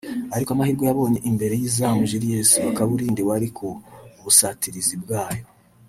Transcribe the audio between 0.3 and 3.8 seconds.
ariko amahirwe yabonye imbere y’izamu Julius Bakabulindi wari ku